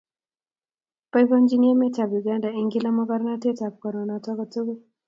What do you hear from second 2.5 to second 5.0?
eng kila makortanatetab koronoto kotugul